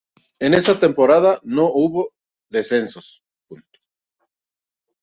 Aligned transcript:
En 0.39 0.55
esta 0.55 0.79
temporada 0.79 1.39
no 1.43 1.67
hubo 1.67 2.11
descensos. 2.49 3.23